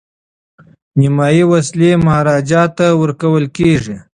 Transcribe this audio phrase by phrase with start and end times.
[0.99, 3.95] نیمایي وسلې مهاراجا ته ورکول کیږي.